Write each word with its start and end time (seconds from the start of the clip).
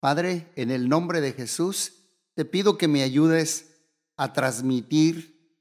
Padre, 0.00 0.52
en 0.54 0.70
el 0.70 0.88
nombre 0.88 1.20
de 1.20 1.32
Jesús, 1.32 1.94
te 2.34 2.44
pido 2.44 2.78
que 2.78 2.86
me 2.86 3.02
ayudes 3.02 3.82
a 4.16 4.32
transmitir 4.32 5.56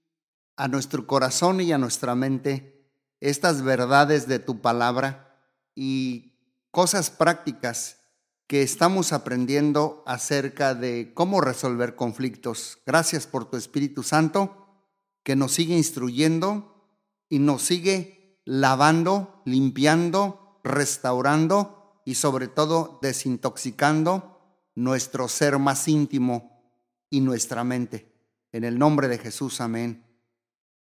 a 0.55 0.67
nuestro 0.67 1.07
corazón 1.07 1.59
y 1.61 1.71
a 1.71 1.79
nuestra 1.79 2.13
mente 2.13 2.91
estas 3.19 3.63
verdades 3.63 4.27
de 4.27 4.37
tu 4.37 4.61
palabra 4.61 5.39
y 5.73 6.33
cosas 6.69 7.09
prácticas 7.09 7.97
que 8.45 8.61
estamos 8.61 9.11
aprendiendo 9.11 10.03
acerca 10.05 10.75
de 10.75 11.13
cómo 11.15 11.41
resolver 11.41 11.95
conflictos. 11.95 12.77
Gracias 12.85 13.25
por 13.25 13.49
tu 13.49 13.57
Espíritu 13.57 14.03
Santo 14.03 14.67
que 15.23 15.35
nos 15.35 15.53
sigue 15.53 15.75
instruyendo 15.75 16.89
y 17.27 17.39
nos 17.39 17.63
sigue 17.63 18.39
lavando, 18.45 19.41
limpiando, 19.45 20.59
restaurando 20.63 21.76
y 22.07 22.15
sobre 22.15 22.47
todo 22.47 22.99
desintoxicando 23.01 24.39
nuestro 24.75 25.27
ser 25.27 25.59
más 25.59 25.89
íntimo 25.89 26.63
y 27.09 27.19
nuestra 27.19 27.65
mente. 27.65 28.15
En 28.53 28.63
el 28.63 28.79
nombre 28.79 29.09
de 29.09 29.17
Jesús, 29.17 29.59
amén. 29.59 30.05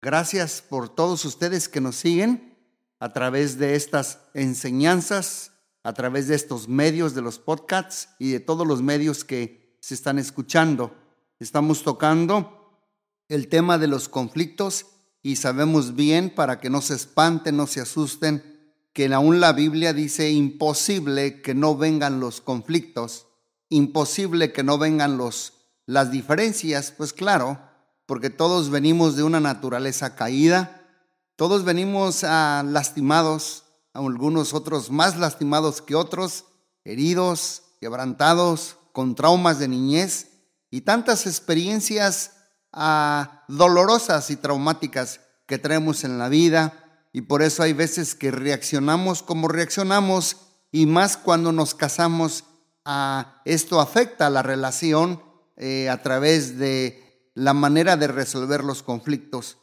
Gracias 0.02 0.60
por 0.60 0.94
todos 0.94 1.24
ustedes 1.24 1.70
que 1.70 1.80
nos 1.80 1.96
siguen 1.96 2.58
a 2.98 3.14
través 3.14 3.56
de 3.56 3.74
estas 3.74 4.18
enseñanzas, 4.34 5.52
a 5.82 5.94
través 5.94 6.28
de 6.28 6.34
estos 6.34 6.68
medios 6.68 7.14
de 7.14 7.22
los 7.22 7.38
podcasts 7.38 8.10
y 8.18 8.32
de 8.32 8.40
todos 8.40 8.66
los 8.66 8.82
medios 8.82 9.24
que 9.24 9.78
se 9.80 9.94
están 9.94 10.18
escuchando. 10.18 10.94
Estamos 11.40 11.84
tocando 11.84 12.82
el 13.28 13.48
tema 13.48 13.78
de 13.78 13.88
los 13.88 14.10
conflictos 14.10 14.88
y 15.22 15.36
sabemos 15.36 15.94
bien 15.94 16.28
para 16.34 16.60
que 16.60 16.68
no 16.68 16.82
se 16.82 16.92
espanten, 16.92 17.56
no 17.56 17.66
se 17.66 17.80
asusten, 17.80 18.53
que 18.94 19.12
aún 19.12 19.40
la 19.40 19.52
Biblia 19.52 19.92
dice 19.92 20.30
imposible 20.30 21.42
que 21.42 21.52
no 21.52 21.76
vengan 21.76 22.20
los 22.20 22.40
conflictos, 22.40 23.26
imposible 23.68 24.52
que 24.52 24.62
no 24.62 24.78
vengan 24.78 25.18
los, 25.18 25.54
las 25.84 26.12
diferencias, 26.12 26.92
pues 26.96 27.12
claro, 27.12 27.60
porque 28.06 28.30
todos 28.30 28.70
venimos 28.70 29.16
de 29.16 29.24
una 29.24 29.40
naturaleza 29.40 30.14
caída, 30.14 30.80
todos 31.34 31.64
venimos 31.64 32.22
a 32.22 32.62
lastimados, 32.64 33.64
algunos 33.94 34.54
otros 34.54 34.92
más 34.92 35.18
lastimados 35.18 35.82
que 35.82 35.96
otros, 35.96 36.44
heridos, 36.84 37.62
quebrantados, 37.80 38.76
con 38.92 39.16
traumas 39.16 39.58
de 39.58 39.66
niñez 39.66 40.28
y 40.70 40.82
tantas 40.82 41.26
experiencias 41.26 42.36
ah, 42.72 43.44
dolorosas 43.48 44.30
y 44.30 44.36
traumáticas 44.36 45.18
que 45.46 45.58
traemos 45.58 46.04
en 46.04 46.16
la 46.16 46.28
vida 46.28 46.83
y 47.14 47.22
por 47.22 47.42
eso 47.42 47.62
hay 47.62 47.72
veces 47.72 48.16
que 48.16 48.32
reaccionamos 48.32 49.22
como 49.22 49.46
reaccionamos 49.46 50.36
y 50.72 50.86
más 50.86 51.16
cuando 51.16 51.52
nos 51.52 51.76
casamos, 51.76 52.42
a, 52.84 53.40
esto 53.44 53.80
afecta 53.80 54.26
a 54.26 54.30
la 54.30 54.42
relación 54.42 55.22
eh, 55.56 55.88
a 55.88 56.02
través 56.02 56.58
de 56.58 57.30
la 57.34 57.54
manera 57.54 57.96
de 57.96 58.08
resolver 58.08 58.64
los 58.64 58.82
conflictos. 58.82 59.58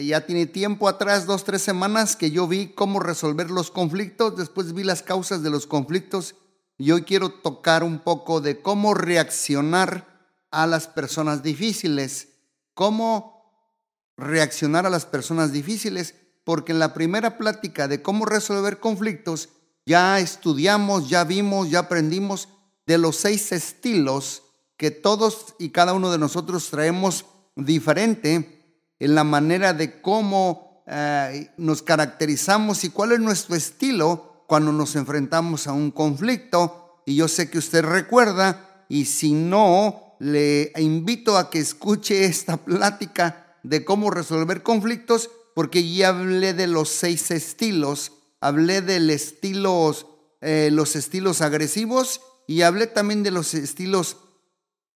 Ya 0.00 0.24
tiene 0.24 0.46
tiempo 0.46 0.88
atrás, 0.88 1.26
dos, 1.26 1.44
tres 1.44 1.60
semanas, 1.60 2.16
que 2.16 2.30
yo 2.30 2.48
vi 2.48 2.68
cómo 2.68 3.00
resolver 3.00 3.50
los 3.50 3.70
conflictos, 3.70 4.38
después 4.38 4.72
vi 4.72 4.82
las 4.82 5.02
causas 5.02 5.42
de 5.42 5.50
los 5.50 5.66
conflictos 5.66 6.36
y 6.78 6.90
hoy 6.90 7.02
quiero 7.02 7.28
tocar 7.28 7.84
un 7.84 7.98
poco 7.98 8.40
de 8.40 8.62
cómo 8.62 8.94
reaccionar 8.94 10.08
a 10.50 10.66
las 10.66 10.88
personas 10.88 11.42
difíciles, 11.42 12.28
cómo 12.72 13.76
reaccionar 14.16 14.86
a 14.86 14.90
las 14.90 15.04
personas 15.04 15.52
difíciles 15.52 16.14
porque 16.44 16.72
en 16.72 16.78
la 16.78 16.94
primera 16.94 17.38
plática 17.38 17.88
de 17.88 18.02
cómo 18.02 18.26
resolver 18.26 18.78
conflictos 18.78 19.48
ya 19.86 20.18
estudiamos, 20.18 21.08
ya 21.08 21.24
vimos, 21.24 21.70
ya 21.70 21.80
aprendimos 21.80 22.48
de 22.86 22.98
los 22.98 23.16
seis 23.16 23.52
estilos 23.52 24.42
que 24.76 24.90
todos 24.90 25.54
y 25.58 25.70
cada 25.70 25.94
uno 25.94 26.10
de 26.10 26.18
nosotros 26.18 26.68
traemos 26.70 27.26
diferente 27.56 28.78
en 28.98 29.14
la 29.14 29.24
manera 29.24 29.72
de 29.72 30.00
cómo 30.00 30.82
eh, 30.86 31.50
nos 31.56 31.82
caracterizamos 31.82 32.84
y 32.84 32.90
cuál 32.90 33.12
es 33.12 33.20
nuestro 33.20 33.56
estilo 33.56 34.44
cuando 34.46 34.72
nos 34.72 34.96
enfrentamos 34.96 35.66
a 35.66 35.72
un 35.72 35.90
conflicto. 35.90 37.02
Y 37.06 37.16
yo 37.16 37.28
sé 37.28 37.50
que 37.50 37.58
usted 37.58 37.84
recuerda 37.84 38.84
y 38.88 39.06
si 39.06 39.32
no, 39.32 40.16
le 40.18 40.72
invito 40.76 41.36
a 41.36 41.50
que 41.50 41.58
escuche 41.58 42.24
esta 42.24 42.56
plática 42.56 43.56
de 43.62 43.84
cómo 43.84 44.10
resolver 44.10 44.62
conflictos 44.62 45.30
porque 45.54 45.88
ya 45.88 46.08
hablé 46.08 46.52
de 46.52 46.66
los 46.66 46.90
seis 46.90 47.30
estilos, 47.30 48.12
hablé 48.40 48.82
del 48.82 49.08
estilos, 49.08 50.06
eh, 50.40 50.68
los 50.72 50.96
estilos 50.96 51.40
agresivos 51.40 52.20
y 52.46 52.62
hablé 52.62 52.86
también 52.86 53.22
de 53.22 53.30
los 53.30 53.54
estilos 53.54 54.18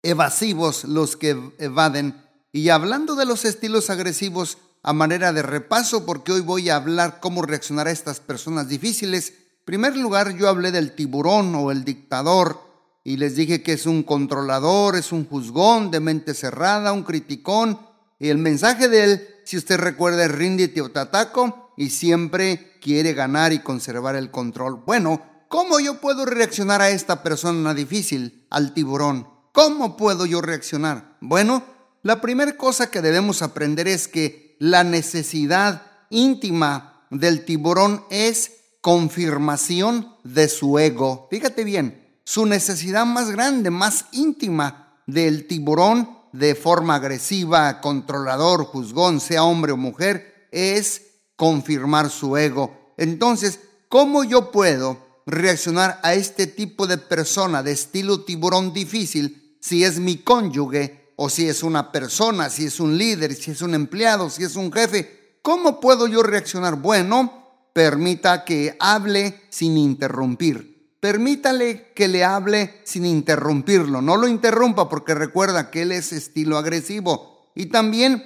evasivos, 0.02 0.84
los 0.84 1.16
que 1.16 1.54
evaden. 1.58 2.22
Y 2.52 2.68
hablando 2.68 3.14
de 3.14 3.24
los 3.24 3.44
estilos 3.44 3.88
agresivos 3.88 4.58
a 4.82 4.92
manera 4.92 5.32
de 5.32 5.42
repaso, 5.42 6.04
porque 6.04 6.32
hoy 6.32 6.40
voy 6.40 6.70
a 6.70 6.76
hablar 6.76 7.20
cómo 7.20 7.42
reaccionar 7.42 7.88
a 7.88 7.92
estas 7.92 8.20
personas 8.20 8.68
difíciles. 8.68 9.30
En 9.30 9.64
primer 9.64 9.96
lugar, 9.96 10.36
yo 10.36 10.48
hablé 10.48 10.70
del 10.70 10.94
tiburón 10.94 11.54
o 11.54 11.70
el 11.70 11.84
dictador 11.84 12.60
y 13.04 13.16
les 13.16 13.36
dije 13.36 13.62
que 13.62 13.72
es 13.72 13.86
un 13.86 14.02
controlador, 14.02 14.96
es 14.96 15.12
un 15.12 15.26
juzgón 15.26 15.90
de 15.90 16.00
mente 16.00 16.34
cerrada, 16.34 16.92
un 16.92 17.04
criticón. 17.04 17.78
Y 18.18 18.28
el 18.28 18.38
mensaje 18.38 18.88
de 18.88 19.04
él 19.04 19.28
si 19.48 19.56
usted 19.56 19.78
recuerda, 19.78 20.26
es 20.26 20.30
ríndete 20.30 20.82
o 20.82 20.90
tataco 20.90 21.72
y 21.74 21.88
siempre 21.88 22.78
quiere 22.82 23.14
ganar 23.14 23.54
y 23.54 23.60
conservar 23.60 24.14
el 24.14 24.30
control. 24.30 24.82
Bueno, 24.84 25.22
¿cómo 25.48 25.80
yo 25.80 26.02
puedo 26.02 26.26
reaccionar 26.26 26.82
a 26.82 26.90
esta 26.90 27.22
persona 27.22 27.72
difícil, 27.72 28.44
al 28.50 28.74
tiburón? 28.74 29.26
¿Cómo 29.52 29.96
puedo 29.96 30.26
yo 30.26 30.42
reaccionar? 30.42 31.16
Bueno, 31.22 31.64
la 32.02 32.20
primera 32.20 32.58
cosa 32.58 32.90
que 32.90 33.00
debemos 33.00 33.40
aprender 33.40 33.88
es 33.88 34.06
que 34.06 34.54
la 34.58 34.84
necesidad 34.84 35.80
íntima 36.10 37.06
del 37.08 37.46
tiburón 37.46 38.04
es 38.10 38.52
confirmación 38.82 40.14
de 40.24 40.50
su 40.50 40.78
ego. 40.78 41.26
Fíjate 41.30 41.64
bien, 41.64 42.06
su 42.22 42.44
necesidad 42.44 43.06
más 43.06 43.30
grande, 43.30 43.70
más 43.70 44.04
íntima 44.12 44.98
del 45.06 45.46
tiburón 45.46 46.17
de 46.38 46.54
forma 46.54 46.96
agresiva, 46.96 47.80
controlador, 47.80 48.64
juzgón, 48.64 49.20
sea 49.20 49.44
hombre 49.44 49.72
o 49.72 49.76
mujer, 49.76 50.48
es 50.52 51.02
confirmar 51.36 52.10
su 52.10 52.36
ego. 52.36 52.94
Entonces, 52.96 53.60
¿cómo 53.88 54.24
yo 54.24 54.50
puedo 54.50 55.22
reaccionar 55.26 56.00
a 56.02 56.14
este 56.14 56.46
tipo 56.46 56.86
de 56.86 56.98
persona 56.98 57.62
de 57.62 57.72
estilo 57.72 58.24
tiburón 58.24 58.72
difícil 58.72 59.58
si 59.60 59.84
es 59.84 59.98
mi 59.98 60.18
cónyuge 60.18 61.12
o 61.16 61.28
si 61.28 61.48
es 61.48 61.62
una 61.62 61.92
persona, 61.92 62.48
si 62.48 62.66
es 62.66 62.80
un 62.80 62.96
líder, 62.96 63.34
si 63.34 63.50
es 63.50 63.60
un 63.60 63.74
empleado, 63.74 64.30
si 64.30 64.44
es 64.44 64.56
un 64.56 64.72
jefe? 64.72 65.38
¿Cómo 65.42 65.80
puedo 65.80 66.06
yo 66.06 66.22
reaccionar? 66.22 66.76
Bueno, 66.76 67.68
permita 67.72 68.44
que 68.44 68.76
hable 68.78 69.42
sin 69.50 69.76
interrumpir 69.76 70.77
permítale 71.00 71.92
que 71.94 72.08
le 72.08 72.24
hable 72.24 72.80
sin 72.84 73.06
interrumpirlo. 73.06 74.02
No 74.02 74.16
lo 74.16 74.28
interrumpa 74.28 74.88
porque 74.88 75.14
recuerda 75.14 75.70
que 75.70 75.82
él 75.82 75.92
es 75.92 76.12
estilo 76.12 76.58
agresivo. 76.58 77.50
Y 77.54 77.66
también 77.66 78.24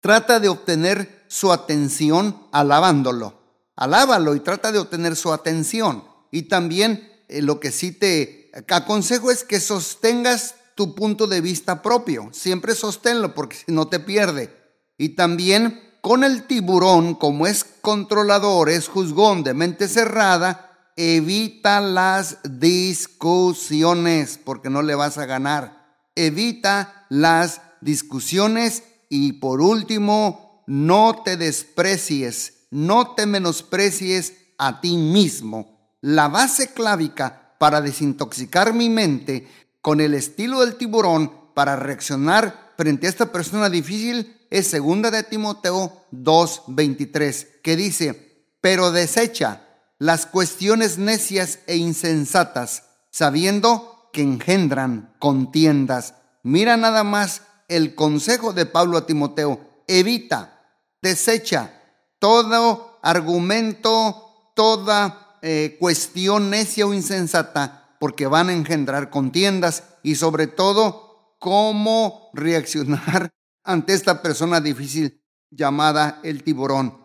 trata 0.00 0.40
de 0.40 0.48
obtener 0.48 1.24
su 1.28 1.52
atención 1.52 2.46
alabándolo. 2.52 3.40
Alábalo 3.76 4.34
y 4.34 4.40
trata 4.40 4.72
de 4.72 4.78
obtener 4.78 5.16
su 5.16 5.32
atención. 5.32 6.04
Y 6.30 6.42
también 6.42 7.10
eh, 7.28 7.42
lo 7.42 7.60
que 7.60 7.72
sí 7.72 7.92
te 7.92 8.50
aconsejo 8.68 9.30
es 9.30 9.44
que 9.44 9.60
sostengas 9.60 10.56
tu 10.74 10.94
punto 10.94 11.26
de 11.26 11.40
vista 11.40 11.82
propio. 11.82 12.28
Siempre 12.32 12.74
sosténlo 12.74 13.34
porque 13.34 13.56
si 13.56 13.72
no 13.72 13.88
te 13.88 14.00
pierde. 14.00 14.56
Y 14.98 15.10
también 15.10 15.80
con 16.00 16.24
el 16.24 16.44
tiburón, 16.44 17.14
como 17.14 17.46
es 17.46 17.64
controlador, 17.64 18.68
es 18.68 18.88
juzgón 18.88 19.44
de 19.44 19.54
mente 19.54 19.88
cerrada, 19.88 20.71
evita 20.96 21.80
las 21.80 22.38
discusiones 22.44 24.38
porque 24.38 24.70
no 24.70 24.82
le 24.82 24.94
vas 24.94 25.18
a 25.18 25.26
ganar. 25.26 25.96
Evita 26.14 27.06
las 27.08 27.60
discusiones 27.80 28.82
y 29.08 29.34
por 29.34 29.60
último, 29.60 30.62
no 30.66 31.22
te 31.24 31.36
desprecies, 31.36 32.66
no 32.70 33.14
te 33.14 33.26
menosprecies 33.26 34.34
a 34.58 34.80
ti 34.80 34.96
mismo. 34.96 35.96
La 36.00 36.28
base 36.28 36.72
clávica 36.72 37.54
para 37.58 37.80
desintoxicar 37.80 38.72
mi 38.72 38.88
mente 38.88 39.48
con 39.80 40.00
el 40.00 40.14
estilo 40.14 40.60
del 40.60 40.76
tiburón 40.76 41.32
para 41.54 41.76
reaccionar 41.76 42.72
frente 42.76 43.06
a 43.06 43.10
esta 43.10 43.32
persona 43.32 43.68
difícil 43.68 44.36
es 44.50 44.66
segunda 44.66 45.10
de 45.10 45.22
Timoteo 45.22 46.04
2:23, 46.10 47.60
que 47.62 47.76
dice, 47.76 48.46
"Pero 48.60 48.92
desecha 48.92 49.71
las 50.02 50.26
cuestiones 50.26 50.98
necias 50.98 51.60
e 51.68 51.76
insensatas, 51.76 52.86
sabiendo 53.12 54.10
que 54.12 54.20
engendran 54.20 55.14
contiendas. 55.20 56.14
Mira 56.42 56.76
nada 56.76 57.04
más 57.04 57.42
el 57.68 57.94
consejo 57.94 58.52
de 58.52 58.66
Pablo 58.66 58.98
a 58.98 59.06
Timoteo. 59.06 59.60
Evita, 59.86 60.60
desecha 61.00 61.80
todo 62.18 62.98
argumento, 63.00 64.50
toda 64.56 65.38
eh, 65.40 65.76
cuestión 65.78 66.50
necia 66.50 66.84
o 66.84 66.94
insensata, 66.94 67.96
porque 68.00 68.26
van 68.26 68.48
a 68.48 68.54
engendrar 68.54 69.08
contiendas 69.08 69.84
y 70.02 70.16
sobre 70.16 70.48
todo 70.48 71.36
cómo 71.38 72.28
reaccionar 72.32 73.30
ante 73.62 73.94
esta 73.94 74.20
persona 74.20 74.60
difícil 74.60 75.22
llamada 75.48 76.18
el 76.24 76.42
tiburón. 76.42 76.98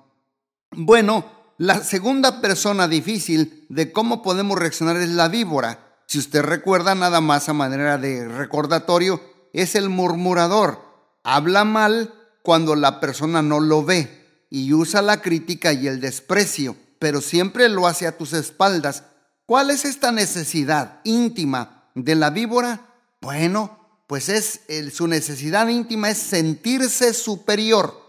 Bueno, 0.72 1.37
la 1.58 1.84
segunda 1.84 2.40
persona 2.40 2.88
difícil 2.88 3.66
de 3.70 3.92
cómo 3.92 4.22
podemos 4.22 4.60
reaccionar 4.60 4.98
es 4.98 5.10
la 5.10 5.28
víbora. 5.28 6.02
Si 6.06 6.20
usted 6.20 6.42
recuerda 6.42 6.94
nada 6.96 7.20
más 7.20 7.50
a 7.50 7.54
manera 7.54 7.98
de 7.98 8.28
recordatorio, 8.28 9.22
es 9.54 9.76
el 9.76 9.90
murmurador. 9.90 10.80
Habla 11.24 11.66
mal 11.66 12.14
cuando 12.44 12.76
la 12.76 13.00
persona 13.00 13.42
no 13.42 13.60
lo 13.60 13.84
ve 13.84 14.46
y 14.50 14.72
usa 14.74 15.02
la 15.02 15.22
crítica 15.22 15.74
y 15.74 15.88
el 15.88 16.00
desprecio, 16.00 16.78
pero 17.00 17.22
siempre 17.22 17.70
lo 17.70 17.88
hace 17.88 18.08
a 18.08 18.18
tus 18.18 18.34
espaldas. 18.34 19.04
¿Cuál 19.46 19.72
es 19.72 19.84
esta 19.84 20.12
necesidad 20.12 21.02
íntima 21.04 21.90
de 21.96 22.16
la 22.16 22.30
víbora? 22.30 22.86
Bueno, 23.20 24.04
pues 24.08 24.30
es 24.30 24.62
su 24.94 25.08
necesidad 25.08 25.68
íntima 25.68 26.10
es 26.10 26.20
sentirse 26.20 27.14
superior. 27.14 28.00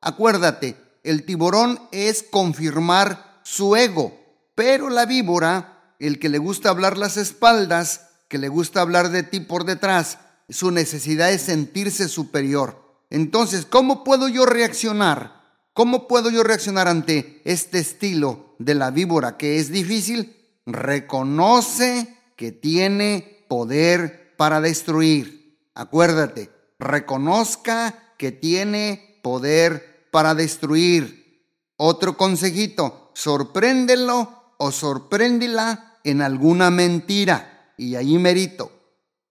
Acuérdate, 0.00 0.76
el 1.08 1.24
tiburón 1.24 1.80
es 1.90 2.22
confirmar 2.22 3.40
su 3.42 3.76
ego, 3.76 4.18
pero 4.54 4.90
la 4.90 5.06
víbora, 5.06 5.94
el 5.98 6.18
que 6.18 6.28
le 6.28 6.38
gusta 6.38 6.68
hablar 6.68 6.98
las 6.98 7.16
espaldas, 7.16 8.10
que 8.28 8.38
le 8.38 8.48
gusta 8.48 8.82
hablar 8.82 9.10
de 9.10 9.22
ti 9.22 9.40
por 9.40 9.64
detrás, 9.64 10.18
su 10.48 10.70
necesidad 10.70 11.30
es 11.30 11.42
sentirse 11.42 12.08
superior. 12.08 13.02
Entonces, 13.10 13.64
¿cómo 13.64 14.04
puedo 14.04 14.28
yo 14.28 14.44
reaccionar? 14.44 15.38
¿Cómo 15.72 16.08
puedo 16.08 16.30
yo 16.30 16.42
reaccionar 16.42 16.88
ante 16.88 17.40
este 17.44 17.78
estilo 17.78 18.56
de 18.58 18.74
la 18.74 18.90
víbora 18.90 19.36
que 19.36 19.58
es 19.58 19.70
difícil? 19.70 20.36
Reconoce 20.66 22.18
que 22.36 22.52
tiene 22.52 23.46
poder 23.48 24.34
para 24.36 24.60
destruir. 24.60 25.58
Acuérdate, 25.74 26.50
reconozca 26.78 28.12
que 28.18 28.32
tiene 28.32 29.20
poder 29.22 29.97
para 30.18 30.34
destruir. 30.34 31.46
Otro 31.76 32.16
consejito, 32.16 33.12
sorpréndelo 33.14 34.54
o 34.58 34.72
sorpréndela 34.72 36.00
en 36.02 36.22
alguna 36.22 36.72
mentira. 36.72 37.72
Y 37.76 37.94
ahí 37.94 38.18
merito. 38.18 38.72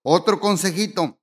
Otro 0.01 0.39
consejito, 0.39 1.17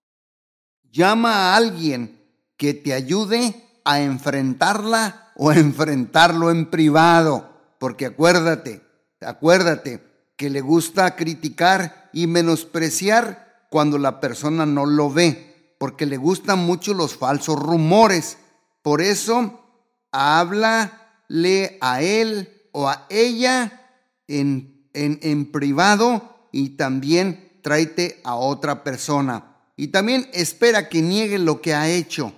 llama 0.92 1.32
a 1.32 1.56
alguien 1.56 2.20
que 2.58 2.74
te 2.74 2.92
ayude 2.92 3.80
a 3.86 4.02
enfrentarla 4.02 5.32
o 5.34 5.48
a 5.48 5.56
enfrentarlo 5.56 6.50
en 6.50 6.68
privado. 6.68 7.48
Porque 7.80 8.04
acuérdate, 8.04 8.82
acuérdate 9.22 10.02
que 10.36 10.50
le 10.50 10.60
gusta 10.60 11.16
criticar 11.16 12.10
y 12.12 12.26
menospreciar 12.26 13.66
cuando 13.70 13.96
la 13.96 14.20
persona 14.20 14.66
no 14.66 14.84
lo 14.84 15.10
ve, 15.10 15.74
porque 15.80 16.04
le 16.04 16.18
gustan 16.18 16.58
mucho 16.58 16.92
los 16.92 17.16
falsos 17.16 17.58
rumores. 17.58 18.36
Por 18.84 19.00
eso, 19.00 19.64
háblale 20.12 21.78
a 21.80 22.02
él 22.02 22.68
o 22.72 22.86
a 22.86 23.06
ella 23.08 23.80
en, 24.28 24.90
en, 24.92 25.18
en 25.22 25.50
privado 25.50 26.48
y 26.52 26.76
también 26.76 27.60
tráete 27.62 28.20
a 28.24 28.34
otra 28.34 28.84
persona. 28.84 29.56
Y 29.74 29.88
también 29.88 30.28
espera 30.34 30.90
que 30.90 31.00
niegue 31.00 31.38
lo 31.38 31.62
que 31.62 31.72
ha 31.72 31.88
hecho 31.88 32.34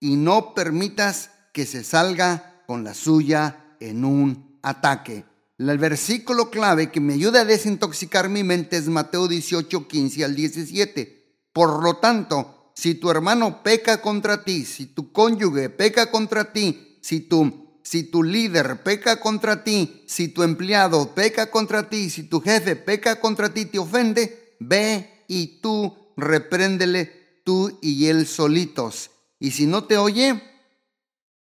y 0.00 0.16
no 0.16 0.54
permitas 0.54 1.28
que 1.52 1.66
se 1.66 1.84
salga 1.84 2.62
con 2.66 2.84
la 2.84 2.94
suya 2.94 3.76
en 3.78 4.06
un 4.06 4.58
ataque. 4.62 5.26
El 5.58 5.76
versículo 5.76 6.48
clave 6.50 6.90
que 6.90 7.00
me 7.00 7.12
ayuda 7.12 7.42
a 7.42 7.44
desintoxicar 7.44 8.30
mi 8.30 8.44
mente 8.44 8.78
es 8.78 8.88
Mateo 8.88 9.28
18, 9.28 9.86
15 9.86 10.24
al 10.24 10.34
17. 10.34 11.42
Por 11.52 11.82
lo 11.82 11.98
tanto, 11.98 12.61
si 12.82 12.96
tu 12.96 13.12
hermano 13.12 13.62
peca 13.62 14.00
contra 14.00 14.42
ti, 14.42 14.64
si 14.64 14.86
tu 14.86 15.12
cónyuge 15.12 15.70
peca 15.70 16.10
contra 16.10 16.50
ti, 16.50 16.98
si 17.00 17.20
tu, 17.20 17.78
si 17.80 18.10
tu 18.10 18.24
líder 18.24 18.82
peca 18.82 19.20
contra 19.20 19.62
ti, 19.62 20.02
si 20.08 20.26
tu 20.26 20.42
empleado 20.42 21.14
peca 21.14 21.48
contra 21.48 21.88
ti, 21.88 22.10
si 22.10 22.24
tu 22.24 22.40
jefe 22.40 22.74
peca 22.74 23.20
contra 23.20 23.54
ti, 23.54 23.66
te 23.66 23.78
ofende, 23.78 24.56
ve 24.58 25.22
y 25.28 25.60
tú 25.60 25.96
repréndele 26.16 27.04
tú 27.44 27.78
y 27.80 28.08
él 28.08 28.26
solitos. 28.26 29.12
Y 29.38 29.52
si 29.52 29.66
no 29.66 29.84
te 29.84 29.96
oye, 29.96 30.42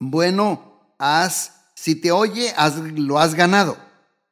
bueno, 0.00 0.92
haz, 0.98 1.52
si 1.76 1.94
te 1.94 2.10
oye, 2.10 2.52
lo 2.96 3.20
has 3.20 3.36
ganado. 3.36 3.76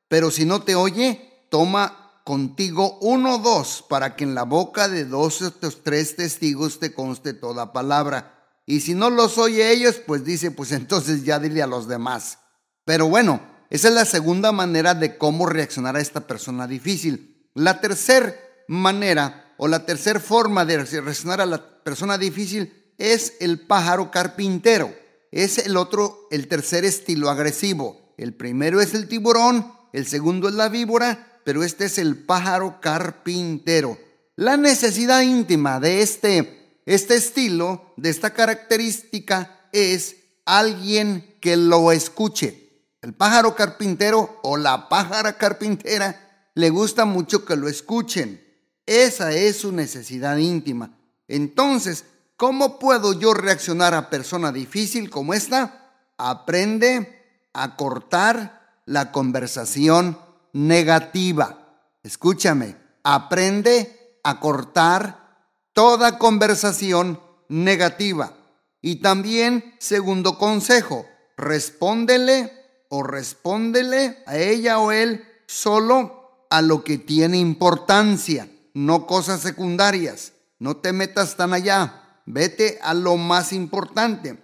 Pero 0.08 0.32
si 0.32 0.44
no 0.44 0.62
te 0.62 0.74
oye, 0.74 1.46
toma 1.50 2.05
contigo 2.26 2.98
uno 3.02 3.38
dos 3.38 3.84
para 3.88 4.16
que 4.16 4.24
en 4.24 4.34
la 4.34 4.42
boca 4.42 4.88
de 4.88 5.04
dos 5.04 5.42
o 5.42 5.52
tres 5.52 6.16
testigos 6.16 6.80
te 6.80 6.92
conste 6.92 7.34
toda 7.34 7.72
palabra. 7.72 8.50
Y 8.66 8.80
si 8.80 8.94
no 8.94 9.10
los 9.10 9.38
oye 9.38 9.70
ellos, 9.70 10.00
pues 10.04 10.24
dice, 10.24 10.50
pues 10.50 10.72
entonces 10.72 11.22
ya 11.22 11.38
dile 11.38 11.62
a 11.62 11.68
los 11.68 11.86
demás. 11.86 12.40
Pero 12.84 13.08
bueno, 13.08 13.40
esa 13.70 13.86
es 13.86 13.94
la 13.94 14.04
segunda 14.04 14.50
manera 14.50 14.94
de 14.94 15.16
cómo 15.16 15.46
reaccionar 15.46 15.94
a 15.94 16.00
esta 16.00 16.26
persona 16.26 16.66
difícil. 16.66 17.48
La 17.54 17.80
tercera 17.80 18.34
manera 18.66 19.54
o 19.56 19.68
la 19.68 19.86
tercera 19.86 20.18
forma 20.18 20.64
de 20.64 20.78
reaccionar 20.78 21.40
a 21.40 21.46
la 21.46 21.84
persona 21.84 22.18
difícil 22.18 22.92
es 22.98 23.34
el 23.38 23.68
pájaro 23.68 24.10
carpintero. 24.10 24.92
Es 25.30 25.58
el 25.58 25.76
otro, 25.76 26.26
el 26.32 26.48
tercer 26.48 26.84
estilo 26.84 27.30
agresivo. 27.30 28.14
El 28.18 28.34
primero 28.34 28.80
es 28.80 28.94
el 28.94 29.06
tiburón 29.06 29.76
el 29.96 30.06
segundo 30.06 30.50
es 30.50 30.54
la 30.54 30.68
víbora, 30.68 31.25
pero 31.46 31.62
este 31.62 31.84
es 31.84 31.98
el 31.98 32.16
pájaro 32.16 32.80
carpintero. 32.80 33.96
La 34.34 34.56
necesidad 34.56 35.20
íntima 35.20 35.78
de 35.78 36.02
este, 36.02 36.80
este 36.86 37.14
estilo, 37.14 37.94
de 37.96 38.10
esta 38.10 38.34
característica, 38.34 39.68
es 39.70 40.16
alguien 40.44 41.36
que 41.40 41.56
lo 41.56 41.92
escuche. 41.92 42.82
El 43.00 43.14
pájaro 43.14 43.54
carpintero 43.54 44.40
o 44.42 44.56
la 44.56 44.88
pájara 44.88 45.38
carpintera 45.38 46.50
le 46.56 46.70
gusta 46.70 47.04
mucho 47.04 47.44
que 47.44 47.54
lo 47.54 47.68
escuchen. 47.68 48.44
Esa 48.84 49.30
es 49.30 49.58
su 49.58 49.70
necesidad 49.70 50.38
íntima. 50.38 50.98
Entonces, 51.28 52.06
¿cómo 52.36 52.80
puedo 52.80 53.12
yo 53.12 53.34
reaccionar 53.34 53.94
a 53.94 54.10
persona 54.10 54.50
difícil 54.50 55.10
como 55.10 55.32
esta? 55.32 55.92
Aprende 56.18 57.22
a 57.52 57.76
cortar 57.76 58.80
la 58.84 59.12
conversación 59.12 60.25
negativa. 60.56 61.58
Escúchame, 62.02 62.76
aprende 63.02 64.18
a 64.24 64.40
cortar 64.40 65.50
toda 65.74 66.18
conversación 66.18 67.20
negativa. 67.48 68.32
Y 68.80 68.96
también, 68.96 69.74
segundo 69.78 70.38
consejo, 70.38 71.04
respóndele 71.36 72.52
o 72.88 73.02
respóndele 73.02 74.22
a 74.26 74.38
ella 74.38 74.78
o 74.78 74.92
él 74.92 75.26
solo 75.46 76.46
a 76.48 76.62
lo 76.62 76.84
que 76.84 76.96
tiene 76.96 77.36
importancia, 77.36 78.48
no 78.72 79.06
cosas 79.06 79.40
secundarias. 79.40 80.32
No 80.58 80.78
te 80.78 80.94
metas 80.94 81.36
tan 81.36 81.52
allá, 81.52 82.22
vete 82.24 82.78
a 82.82 82.94
lo 82.94 83.18
más 83.18 83.52
importante. 83.52 84.38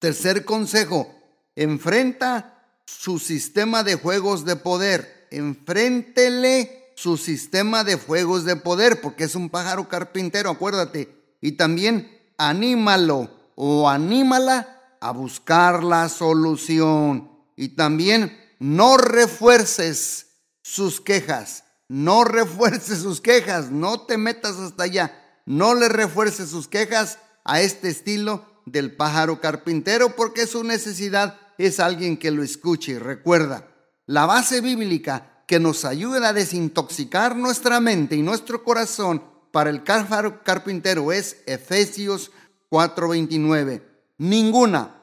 Tercer 0.00 0.44
consejo, 0.44 1.14
enfrenta 1.54 2.61
su 2.98 3.18
sistema 3.18 3.82
de 3.82 3.96
juegos 3.96 4.44
de 4.44 4.56
poder. 4.56 5.26
Enfréntele 5.30 6.92
su 6.94 7.16
sistema 7.16 7.84
de 7.84 7.96
juegos 7.96 8.44
de 8.44 8.56
poder, 8.56 9.00
porque 9.00 9.24
es 9.24 9.34
un 9.34 9.50
pájaro 9.50 9.88
carpintero, 9.88 10.50
acuérdate. 10.50 11.36
Y 11.40 11.52
también 11.52 12.20
anímalo 12.38 13.30
o 13.54 13.88
anímala 13.88 14.96
a 15.00 15.10
buscar 15.10 15.82
la 15.82 16.08
solución. 16.08 17.30
Y 17.56 17.70
también 17.70 18.38
no 18.58 18.96
refuerces 18.96 20.26
sus 20.62 21.00
quejas. 21.00 21.64
No 21.88 22.24
refuerces 22.24 22.98
sus 22.98 23.20
quejas. 23.20 23.70
No 23.70 24.02
te 24.02 24.16
metas 24.16 24.56
hasta 24.56 24.84
allá. 24.84 25.18
No 25.44 25.74
le 25.74 25.88
refuerces 25.88 26.50
sus 26.50 26.68
quejas 26.68 27.18
a 27.44 27.60
este 27.60 27.88
estilo 27.88 28.46
del 28.66 28.94
pájaro 28.94 29.40
carpintero 29.40 30.14
porque 30.14 30.46
su 30.46 30.62
necesidad 30.62 31.41
es 31.66 31.78
alguien 31.78 32.16
que 32.16 32.30
lo 32.30 32.42
escuche. 32.42 32.98
Recuerda, 32.98 33.68
la 34.06 34.26
base 34.26 34.60
bíblica 34.60 35.44
que 35.46 35.60
nos 35.60 35.84
ayuda 35.84 36.28
a 36.28 36.32
desintoxicar 36.32 37.36
nuestra 37.36 37.78
mente 37.78 38.16
y 38.16 38.22
nuestro 38.22 38.64
corazón 38.64 39.22
para 39.52 39.70
el 39.70 39.84
carpintero 39.84 41.12
es 41.12 41.36
Efesios 41.46 42.32
4:29. 42.68 43.82
Ninguna 44.18 44.94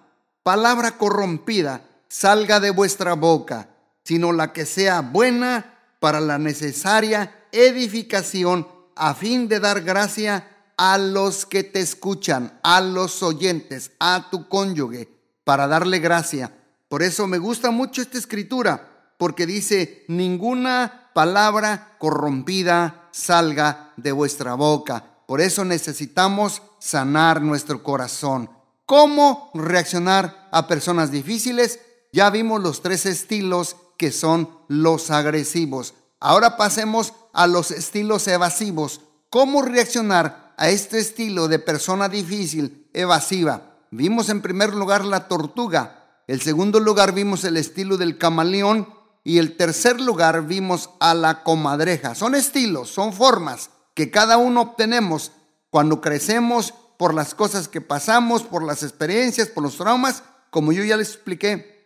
palabra 0.43 0.97
corrompida 0.97 1.81
salga 2.07 2.59
de 2.59 2.71
vuestra 2.71 3.13
boca, 3.13 3.69
sino 4.03 4.33
la 4.33 4.51
que 4.51 4.65
sea 4.65 5.01
buena 5.01 5.77
para 5.99 6.19
la 6.19 6.37
necesaria 6.37 7.45
edificación 7.51 8.67
a 8.95 9.13
fin 9.13 9.47
de 9.47 9.59
dar 9.59 9.81
gracia 9.81 10.73
a 10.77 10.97
los 10.97 11.45
que 11.45 11.63
te 11.63 11.79
escuchan, 11.79 12.59
a 12.63 12.81
los 12.81 13.23
oyentes, 13.23 13.91
a 13.99 14.29
tu 14.29 14.47
cónyuge 14.47 15.18
para 15.49 15.67
darle 15.67 15.97
gracia. 15.97 16.53
Por 16.87 17.01
eso 17.01 17.25
me 17.25 17.39
gusta 17.39 17.71
mucho 17.71 18.03
esta 18.03 18.19
escritura, 18.19 19.15
porque 19.17 19.47
dice, 19.47 20.05
ninguna 20.07 21.09
palabra 21.15 21.95
corrompida 21.97 23.09
salga 23.11 23.93
de 23.97 24.11
vuestra 24.11 24.53
boca. 24.53 25.23
Por 25.25 25.41
eso 25.41 25.65
necesitamos 25.65 26.61
sanar 26.77 27.41
nuestro 27.41 27.81
corazón. 27.81 28.51
¿Cómo 28.85 29.49
reaccionar 29.55 30.49
a 30.51 30.67
personas 30.67 31.09
difíciles? 31.09 31.79
Ya 32.13 32.29
vimos 32.29 32.61
los 32.61 32.83
tres 32.83 33.07
estilos 33.07 33.75
que 33.97 34.11
son 34.11 34.51
los 34.67 35.09
agresivos. 35.09 35.95
Ahora 36.19 36.57
pasemos 36.57 37.13
a 37.33 37.47
los 37.47 37.71
estilos 37.71 38.27
evasivos. 38.27 39.01
¿Cómo 39.31 39.63
reaccionar 39.63 40.53
a 40.57 40.69
este 40.69 40.99
estilo 40.99 41.47
de 41.47 41.57
persona 41.57 42.07
difícil, 42.07 42.87
evasiva? 42.93 43.68
Vimos 43.91 44.29
en 44.29 44.41
primer 44.41 44.73
lugar 44.73 45.05
la 45.05 45.27
tortuga. 45.27 46.23
El 46.27 46.41
segundo 46.41 46.79
lugar 46.79 47.13
vimos 47.13 47.43
el 47.43 47.57
estilo 47.57 47.97
del 47.97 48.17
camaleón. 48.17 48.93
Y 49.23 49.37
el 49.37 49.57
tercer 49.57 49.99
lugar 49.99 50.47
vimos 50.47 50.89
a 50.99 51.13
la 51.13 51.43
comadreja. 51.43 52.15
Son 52.15 52.35
estilos, 52.35 52.89
son 52.89 53.13
formas 53.13 53.69
que 53.93 54.11
cada 54.11 54.37
uno 54.37 54.61
obtenemos 54.61 55.33
cuando 55.69 56.01
crecemos 56.01 56.73
por 56.97 57.13
las 57.13 57.35
cosas 57.35 57.67
que 57.67 57.81
pasamos, 57.81 58.43
por 58.43 58.63
las 58.63 58.81
experiencias, 58.81 59.49
por 59.49 59.63
los 59.63 59.77
traumas, 59.77 60.23
como 60.49 60.71
yo 60.71 60.83
ya 60.83 60.97
les 60.97 61.09
expliqué 61.09 61.79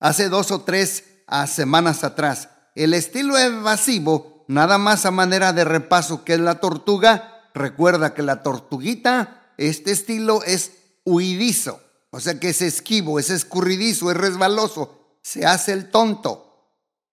hace 0.00 0.28
dos 0.28 0.50
o 0.50 0.62
tres 0.62 1.04
semanas 1.46 2.04
atrás. 2.04 2.50
El 2.74 2.94
estilo 2.94 3.36
evasivo, 3.36 4.44
nada 4.48 4.78
más 4.78 5.04
a 5.06 5.10
manera 5.10 5.52
de 5.52 5.64
repaso 5.64 6.24
que 6.24 6.34
es 6.34 6.40
la 6.40 6.60
tortuga, 6.60 7.50
recuerda 7.54 8.14
que 8.14 8.22
la 8.22 8.42
tortuguita, 8.42 9.52
este 9.56 9.90
estilo 9.90 10.42
es 10.44 10.72
huidizo, 11.04 11.80
o 12.10 12.20
sea 12.20 12.38
que 12.40 12.50
es 12.50 12.62
esquivo, 12.62 13.18
es 13.18 13.30
escurridizo, 13.30 14.10
es 14.10 14.16
resbaloso, 14.16 15.18
se 15.22 15.46
hace 15.46 15.72
el 15.72 15.90
tonto. 15.90 16.44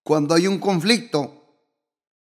Cuando 0.04 0.36
hay 0.36 0.48
un 0.48 0.60
conflicto, 0.60 1.46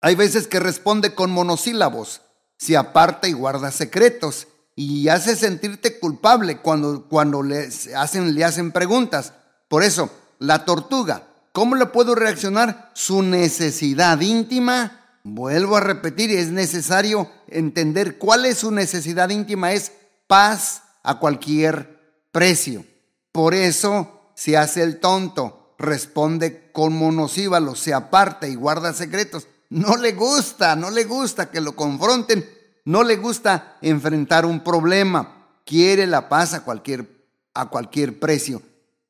hay 0.00 0.14
veces 0.14 0.46
que 0.46 0.60
responde 0.60 1.14
con 1.14 1.30
monosílabos, 1.30 2.22
se 2.56 2.76
aparta 2.76 3.28
y 3.28 3.32
guarda 3.32 3.70
secretos 3.70 4.48
y 4.74 5.08
hace 5.08 5.34
sentirte 5.34 5.98
culpable 5.98 6.58
cuando, 6.58 7.04
cuando 7.08 7.42
le, 7.42 7.68
hacen, 7.96 8.34
le 8.34 8.44
hacen 8.44 8.72
preguntas. 8.72 9.32
Por 9.68 9.82
eso, 9.82 10.10
la 10.38 10.64
tortuga, 10.64 11.26
¿cómo 11.52 11.74
le 11.74 11.86
puedo 11.86 12.14
reaccionar? 12.14 12.90
Su 12.94 13.22
necesidad 13.22 14.20
íntima, 14.20 15.20
vuelvo 15.24 15.76
a 15.76 15.80
repetir, 15.80 16.30
es 16.30 16.50
necesario 16.50 17.30
entender 17.48 18.18
cuál 18.18 18.46
es 18.46 18.58
su 18.58 18.70
necesidad 18.70 19.30
íntima, 19.30 19.72
es 19.72 19.92
paz 20.26 20.82
a 21.08 21.18
cualquier 21.18 22.26
precio. 22.30 22.84
Por 23.32 23.54
eso 23.54 24.30
se 24.34 24.58
hace 24.58 24.82
el 24.82 25.00
tonto, 25.00 25.74
responde 25.78 26.70
con 26.70 26.92
monosílabos, 26.92 27.80
se 27.80 27.94
aparta 27.94 28.46
y 28.46 28.54
guarda 28.54 28.92
secretos. 28.92 29.48
No 29.70 29.96
le 29.96 30.12
gusta, 30.12 30.76
no 30.76 30.90
le 30.90 31.04
gusta 31.04 31.50
que 31.50 31.62
lo 31.62 31.74
confronten, 31.74 32.46
no 32.84 33.04
le 33.04 33.16
gusta 33.16 33.78
enfrentar 33.80 34.44
un 34.44 34.62
problema, 34.62 35.46
quiere 35.64 36.06
la 36.06 36.28
paz 36.28 36.52
a 36.52 36.62
cualquier, 36.62 37.26
a 37.54 37.70
cualquier 37.70 38.20
precio. 38.20 38.60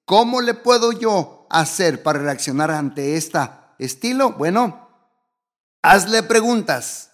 ¿Cómo 0.05 0.41
le 0.41 0.55
puedo 0.55 0.93
yo 0.93 1.49
hacer 1.51 2.05
para 2.05 2.21
reaccionar 2.21 2.71
ante 2.71 3.17
este 3.17 3.41
estilo? 3.81 4.35
Bueno, 4.35 4.89
hazle 5.83 6.23
preguntas 6.23 7.11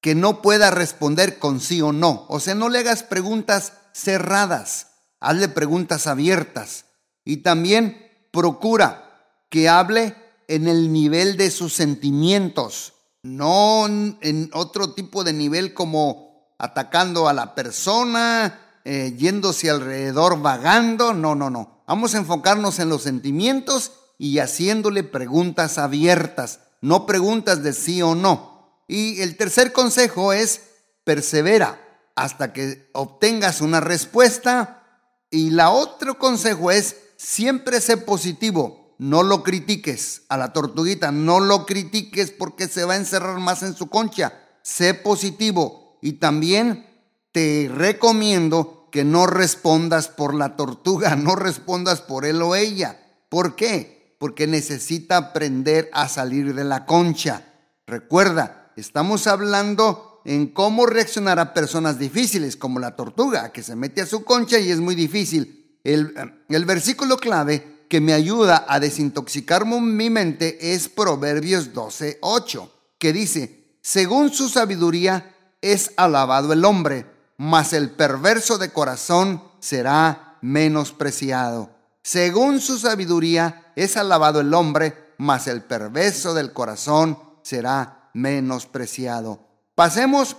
que 0.00 0.14
no 0.14 0.40
pueda 0.40 0.70
responder 0.70 1.40
con 1.40 1.58
sí 1.58 1.82
o 1.82 1.92
no. 1.92 2.26
O 2.28 2.38
sea, 2.38 2.54
no 2.54 2.68
le 2.68 2.78
hagas 2.78 3.02
preguntas 3.02 3.72
cerradas, 3.92 4.88
hazle 5.20 5.48
preguntas 5.48 6.06
abiertas. 6.06 6.86
Y 7.24 7.38
también 7.38 8.10
procura 8.30 9.10
que 9.50 9.68
hable 9.68 10.16
en 10.48 10.68
el 10.68 10.92
nivel 10.92 11.36
de 11.36 11.50
sus 11.50 11.74
sentimientos, 11.74 12.94
no 13.22 13.86
en 13.86 14.50
otro 14.52 14.94
tipo 14.94 15.24
de 15.24 15.32
nivel 15.32 15.74
como 15.74 16.54
atacando 16.58 17.28
a 17.28 17.32
la 17.32 17.54
persona, 17.54 18.80
eh, 18.84 19.14
yéndose 19.16 19.70
alrededor 19.70 20.40
vagando, 20.40 21.12
no, 21.12 21.34
no, 21.34 21.50
no. 21.50 21.82
Vamos 21.86 22.14
a 22.14 22.18
enfocarnos 22.18 22.78
en 22.78 22.88
los 22.88 23.02
sentimientos 23.02 23.92
y 24.18 24.38
haciéndole 24.38 25.02
preguntas 25.02 25.78
abiertas, 25.78 26.60
no 26.80 27.06
preguntas 27.06 27.62
de 27.62 27.72
sí 27.72 28.02
o 28.02 28.14
no. 28.14 28.82
Y 28.88 29.20
el 29.20 29.36
tercer 29.36 29.72
consejo 29.72 30.32
es 30.32 30.62
persevera 31.04 31.89
hasta 32.14 32.52
que 32.52 32.90
obtengas 32.92 33.60
una 33.60 33.80
respuesta. 33.80 34.84
Y 35.30 35.50
la 35.50 35.70
otro 35.70 36.18
consejo 36.18 36.70
es 36.70 36.96
siempre 37.16 37.80
sé 37.80 37.96
positivo 37.96 38.80
no 39.00 39.22
lo 39.22 39.42
critiques 39.42 40.24
a 40.28 40.36
la 40.36 40.52
tortuguita, 40.52 41.10
no 41.10 41.40
lo 41.40 41.64
critiques 41.64 42.32
porque 42.32 42.68
se 42.68 42.84
va 42.84 42.92
a 42.92 42.98
encerrar 42.98 43.38
más 43.38 43.62
en 43.62 43.74
su 43.74 43.88
concha. 43.88 44.34
Sé 44.60 44.92
positivo 44.92 45.96
y 46.02 46.14
también 46.14 46.86
te 47.32 47.70
recomiendo 47.74 48.88
que 48.92 49.02
no 49.04 49.26
respondas 49.26 50.08
por 50.08 50.34
la 50.34 50.54
tortuga, 50.54 51.16
no 51.16 51.34
respondas 51.34 52.02
por 52.02 52.26
él 52.26 52.42
o 52.42 52.54
ella. 52.54 53.00
¿Por 53.30 53.56
qué? 53.56 54.14
Porque 54.18 54.46
necesita 54.46 55.16
aprender 55.16 55.88
a 55.94 56.06
salir 56.06 56.54
de 56.54 56.64
la 56.64 56.84
concha. 56.84 57.54
Recuerda, 57.86 58.70
estamos 58.76 59.26
hablando 59.26 60.09
en 60.24 60.48
cómo 60.48 60.86
reaccionar 60.86 61.38
a 61.38 61.54
personas 61.54 61.98
difíciles, 61.98 62.56
como 62.56 62.78
la 62.78 62.96
tortuga, 62.96 63.52
que 63.52 63.62
se 63.62 63.76
mete 63.76 64.00
a 64.00 64.06
su 64.06 64.24
concha 64.24 64.58
y 64.58 64.70
es 64.70 64.80
muy 64.80 64.94
difícil. 64.94 65.78
El, 65.84 66.14
el 66.48 66.64
versículo 66.64 67.16
clave 67.16 67.86
que 67.88 68.00
me 68.00 68.12
ayuda 68.12 68.66
a 68.68 68.78
desintoxicar 68.78 69.66
mi 69.66 70.10
mente 70.10 70.74
es 70.74 70.88
Proverbios 70.88 71.72
12:8, 71.72 72.70
que 72.98 73.12
dice, 73.12 73.76
según 73.82 74.30
su 74.30 74.48
sabiduría 74.48 75.34
es 75.60 75.92
alabado 75.96 76.52
el 76.52 76.64
hombre, 76.64 77.06
mas 77.36 77.72
el 77.72 77.90
perverso 77.90 78.58
de 78.58 78.70
corazón 78.70 79.42
será 79.58 80.38
menospreciado. 80.42 81.70
Según 82.02 82.60
su 82.60 82.78
sabiduría 82.78 83.72
es 83.76 83.96
alabado 83.96 84.40
el 84.40 84.54
hombre, 84.54 85.14
mas 85.18 85.46
el 85.48 85.62
perverso 85.62 86.34
del 86.34 86.52
corazón 86.52 87.18
será 87.42 88.10
menospreciado. 88.14 89.49
Pasemos 89.80 90.36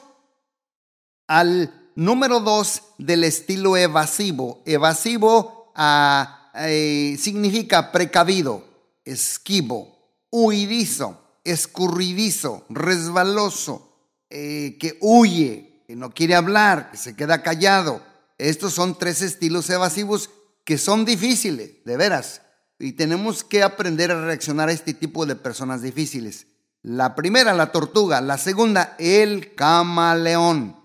al 1.25 1.91
número 1.95 2.41
dos 2.41 2.83
del 2.99 3.23
estilo 3.23 3.75
evasivo. 3.75 4.61
Evasivo 4.67 5.73
a 5.73 6.51
eh, 6.53 7.17
significa 7.19 7.91
precavido, 7.91 8.63
esquivo, 9.03 9.97
huidizo, 10.29 11.39
escurridizo, 11.43 12.67
resbaloso, 12.69 14.13
eh, 14.29 14.77
que 14.79 14.99
huye, 15.01 15.85
que 15.87 15.95
no 15.95 16.11
quiere 16.11 16.35
hablar, 16.35 16.91
que 16.91 16.97
se 16.97 17.15
queda 17.15 17.41
callado. 17.41 17.99
Estos 18.37 18.73
son 18.73 18.95
tres 18.95 19.23
estilos 19.23 19.67
evasivos 19.71 20.29
que 20.63 20.77
son 20.77 21.03
difíciles, 21.03 21.83
de 21.83 21.97
veras, 21.97 22.43
y 22.77 22.91
tenemos 22.91 23.43
que 23.43 23.63
aprender 23.63 24.11
a 24.11 24.23
reaccionar 24.23 24.69
a 24.69 24.73
este 24.73 24.93
tipo 24.93 25.25
de 25.25 25.35
personas 25.35 25.81
difíciles. 25.81 26.45
La 26.83 27.15
primera, 27.15 27.53
la 27.53 27.71
tortuga. 27.71 28.21
La 28.21 28.37
segunda, 28.37 28.95
el 28.97 29.53
camaleón. 29.55 30.75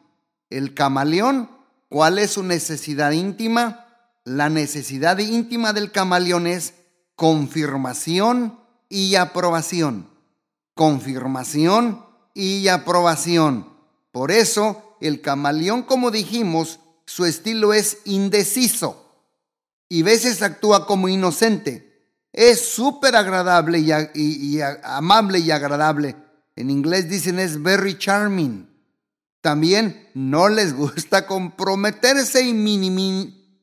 El 0.51 0.75
camaleón, 0.75 1.51
¿cuál 1.89 2.19
es 2.19 2.33
su 2.33 2.43
necesidad 2.43 3.13
íntima? 3.13 3.87
La 4.25 4.49
necesidad 4.49 5.19
íntima 5.19 5.73
del 5.73 5.93
camaleón 5.93 6.47
es 6.47 6.75
confirmación 7.15 8.59
y 8.89 9.15
aprobación. 9.15 10.11
Confirmación 10.75 12.05
y 12.35 12.69
aprobación. 12.69 13.69
Por 14.13 14.31
eso, 14.31 14.97
el 15.01 15.23
camaleón, 15.23 15.83
como 15.83 16.11
dijimos, 16.11 16.81
su 17.07 17.25
estilo 17.25 17.73
es 17.73 17.99
indeciso 18.05 19.07
y 19.89 20.03
veces 20.03 20.43
actúa 20.43 20.87
como 20.87 21.09
inocente. 21.09 21.86
Es 22.37 22.69
súper 22.69 23.17
agradable 23.17 23.79
y, 23.79 24.61
amable 24.83 25.39
y 25.39 25.51
agradable. 25.51 26.15
En 26.55 26.69
inglés 26.69 27.09
dicen 27.09 27.39
es 27.39 27.63
very 27.63 27.97
charming. 27.97 28.69
También 29.41 30.11
no 30.13 30.51
les 30.51 30.75
gusta 30.75 31.27
comprometerse 31.27 32.43
y 32.43 32.53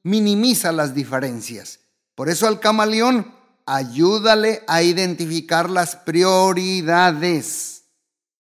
minimiza 0.04 0.72
las 0.72 0.96
diferencias. 0.96 1.82
Por 2.16 2.30
eso 2.30 2.48
al 2.48 2.60
camaleón, 2.60 3.32
ayúdale 3.68 4.64
a 4.66 4.82
identificar 4.82 5.70
las 5.70 5.96
prioridades. 5.96 7.84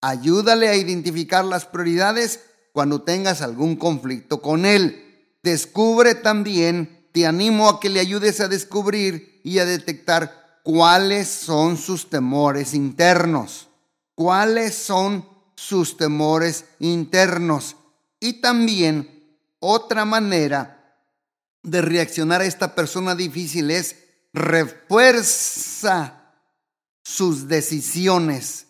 Ayúdale 0.02 0.68
a 0.68 0.76
identificar 0.76 1.46
las 1.46 1.66
prioridades 1.66 2.40
cuando 2.72 3.04
tengas 3.04 3.44
algún 3.44 3.76
conflicto 3.76 4.42
con 4.42 4.66
él. 4.66 5.00
Descubre 5.44 6.16
también, 6.16 7.03
te 7.14 7.28
animo 7.28 7.70
a 7.70 7.80
que 7.80 7.90
le 7.90 8.00
ayudes 8.00 8.42
a 8.42 8.48
descubrir 8.48 9.40
y 9.44 9.60
a 9.60 9.66
detectar 9.66 10.62
cuáles 10.64 11.30
son 11.30 11.78
sus 11.78 12.10
temores 12.10 12.74
internos. 12.74 13.70
Cuáles 14.16 14.76
son 14.76 15.26
sus 15.56 15.96
temores 15.96 16.66
internos. 16.80 17.76
Y 18.20 18.42
también 18.42 19.38
otra 19.60 20.06
manera 20.06 21.06
de 21.62 21.82
reaccionar 21.82 22.42
a 22.42 22.46
esta 22.46 22.74
persona 22.74 23.16
difícil 23.16 23.70
es 23.70 23.96
refuerza 24.34 26.34
sus 27.04 27.48
decisiones, 27.48 28.66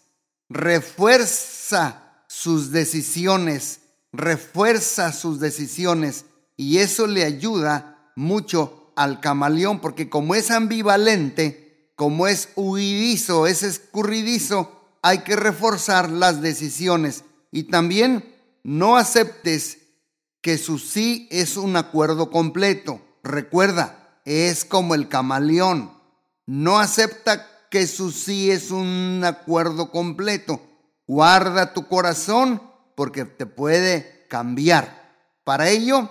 refuerza 0.49 2.25
sus 2.27 2.71
decisiones, 2.71 3.79
refuerza 4.11 5.13
sus 5.13 5.39
decisiones 5.39 6.25
y 6.57 6.79
eso 6.79 7.07
le 7.07 7.23
ayuda 7.23 7.92
mucho 8.15 8.91
al 8.95 9.19
camaleón 9.19 9.79
porque 9.79 10.09
como 10.09 10.35
es 10.35 10.51
ambivalente, 10.51 11.91
como 11.95 12.27
es 12.27 12.49
huidizo, 12.55 13.47
es 13.47 13.63
escurridizo, 13.63 14.97
hay 15.01 15.19
que 15.19 15.35
reforzar 15.35 16.09
las 16.09 16.41
decisiones 16.41 17.23
y 17.51 17.63
también 17.63 18.33
no 18.63 18.97
aceptes 18.97 19.79
que 20.41 20.57
su 20.57 20.79
sí 20.79 21.27
es 21.31 21.55
un 21.55 21.75
acuerdo 21.75 22.29
completo. 22.29 23.01
Recuerda, 23.23 24.19
es 24.25 24.65
como 24.65 24.95
el 24.95 25.07
camaleón. 25.07 25.91
No 26.45 26.79
acepta 26.79 27.47
que 27.69 27.87
su 27.87 28.11
sí 28.11 28.51
es 28.51 28.69
un 28.69 29.21
acuerdo 29.25 29.89
completo. 29.89 30.61
Guarda 31.07 31.73
tu 31.73 31.87
corazón 31.87 32.61
porque 32.95 33.25
te 33.25 33.45
puede 33.45 34.25
cambiar. 34.29 35.15
Para 35.43 35.69
ello, 35.69 36.09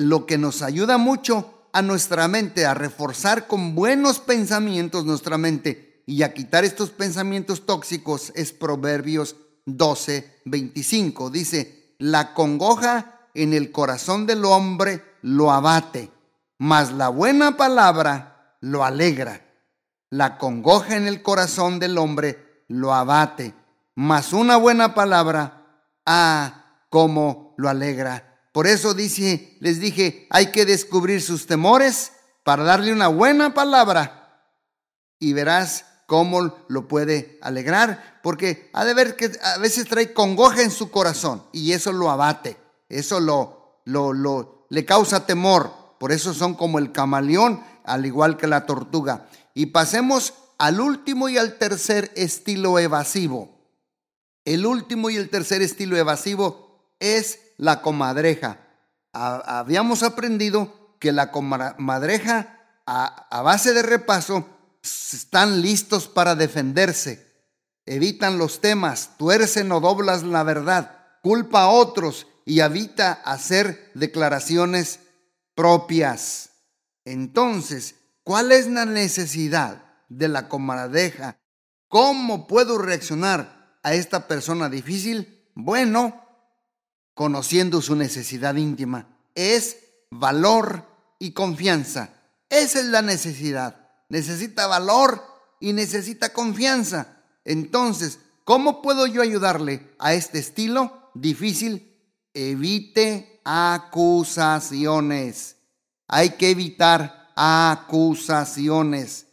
lo 0.00 0.26
que 0.26 0.38
nos 0.38 0.62
ayuda 0.62 0.98
mucho 0.98 1.68
a 1.72 1.82
nuestra 1.82 2.28
mente, 2.28 2.66
a 2.66 2.74
reforzar 2.74 3.46
con 3.46 3.74
buenos 3.74 4.18
pensamientos 4.20 5.04
nuestra 5.04 5.38
mente 5.38 6.02
y 6.06 6.22
a 6.22 6.34
quitar 6.34 6.64
estos 6.64 6.90
pensamientos 6.90 7.64
tóxicos 7.66 8.32
es 8.34 8.52
Proverbios 8.52 9.36
12, 9.66 10.40
25. 10.44 11.30
Dice, 11.30 11.94
la 11.98 12.34
congoja 12.34 13.28
en 13.34 13.54
el 13.54 13.72
corazón 13.72 14.26
del 14.26 14.44
hombre 14.44 15.02
lo 15.22 15.50
abate, 15.50 16.10
mas 16.58 16.92
la 16.92 17.08
buena 17.08 17.56
palabra 17.56 18.56
lo 18.60 18.84
alegra. 18.84 19.46
La 20.10 20.36
congoja 20.36 20.96
en 20.96 21.06
el 21.06 21.22
corazón 21.22 21.78
del 21.78 21.96
hombre 21.96 22.64
lo 22.68 22.92
abate, 22.92 23.54
mas 23.94 24.34
una 24.34 24.56
buena 24.56 24.94
palabra, 24.94 25.86
ah, 26.04 26.84
cómo 26.90 27.54
lo 27.56 27.70
alegra. 27.70 28.31
Por 28.52 28.66
eso 28.66 28.94
les 28.94 29.80
dije, 29.80 30.26
hay 30.30 30.52
que 30.52 30.66
descubrir 30.66 31.22
sus 31.22 31.46
temores 31.46 32.12
para 32.44 32.62
darle 32.62 32.92
una 32.92 33.08
buena 33.08 33.54
palabra 33.54 34.46
y 35.18 35.32
verás 35.32 35.86
cómo 36.06 36.54
lo 36.68 36.88
puede 36.88 37.38
alegrar, 37.40 38.20
porque 38.22 38.68
ha 38.74 38.84
de 38.84 38.92
ver 38.92 39.16
que 39.16 39.32
a 39.42 39.58
veces 39.58 39.88
trae 39.88 40.12
congoja 40.12 40.62
en 40.62 40.70
su 40.70 40.90
corazón 40.90 41.42
y 41.52 41.72
eso 41.72 41.92
lo 41.92 42.10
abate, 42.10 42.58
eso 42.88 43.20
lo, 43.20 43.80
lo, 43.86 44.12
lo 44.12 44.66
le 44.72 44.86
causa 44.86 45.26
temor. 45.26 45.70
Por 45.98 46.12
eso 46.12 46.32
son 46.32 46.54
como 46.54 46.78
el 46.78 46.92
camaleón, 46.92 47.62
al 47.84 48.06
igual 48.06 48.38
que 48.38 48.46
la 48.46 48.64
tortuga. 48.64 49.28
Y 49.52 49.66
pasemos 49.66 50.32
al 50.56 50.80
último 50.80 51.28
y 51.28 51.36
al 51.36 51.58
tercer 51.58 52.10
estilo 52.16 52.78
evasivo. 52.78 53.50
El 54.46 54.64
último 54.64 55.10
y 55.10 55.16
el 55.16 55.28
tercer 55.28 55.60
estilo 55.60 55.96
evasivo 55.96 56.94
es 57.00 57.38
la 57.62 57.80
comadreja. 57.80 58.58
Habíamos 59.12 60.02
aprendido 60.02 60.96
que 60.98 61.12
la 61.12 61.30
comadreja, 61.30 62.58
a, 62.86 63.40
base 63.42 63.72
de 63.72 63.82
repaso, 63.82 64.48
están 64.82 65.62
listos 65.62 66.08
para 66.08 66.34
defenderse. 66.34 67.24
Evitan 67.86 68.36
los 68.36 68.60
temas, 68.60 69.16
tuercen 69.16 69.70
o 69.70 69.78
doblas 69.78 70.24
la 70.24 70.42
verdad, 70.42 70.98
culpa 71.22 71.62
a 71.62 71.68
otros 71.68 72.26
y 72.44 72.60
evita 72.60 73.12
hacer 73.12 73.92
declaraciones 73.94 74.98
propias. 75.54 76.50
Entonces, 77.04 77.94
¿cuál 78.24 78.50
es 78.50 78.66
la 78.66 78.86
necesidad 78.86 79.84
de 80.08 80.26
la 80.26 80.48
comadreja? 80.48 81.38
¿Cómo 81.86 82.48
puedo 82.48 82.78
reaccionar 82.78 83.78
a 83.84 83.94
esta 83.94 84.26
persona 84.26 84.68
difícil? 84.68 85.48
Bueno, 85.54 86.21
conociendo 87.14 87.82
su 87.82 87.96
necesidad 87.96 88.54
íntima. 88.56 89.08
Es 89.34 89.78
valor 90.10 90.86
y 91.18 91.32
confianza. 91.32 92.10
Esa 92.48 92.80
es 92.80 92.86
la 92.86 93.02
necesidad. 93.02 93.90
Necesita 94.08 94.66
valor 94.66 95.22
y 95.60 95.72
necesita 95.72 96.32
confianza. 96.32 97.22
Entonces, 97.44 98.18
¿cómo 98.44 98.82
puedo 98.82 99.06
yo 99.06 99.22
ayudarle 99.22 99.94
a 99.98 100.14
este 100.14 100.38
estilo 100.38 101.10
difícil? 101.14 101.88
Evite 102.34 103.40
acusaciones. 103.44 105.56
Hay 106.08 106.30
que 106.30 106.50
evitar 106.50 107.30
acusaciones. 107.36 109.26